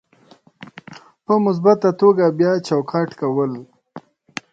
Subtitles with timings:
[1.25, 3.51] په مثبته توګه بیا چوکاټ کول: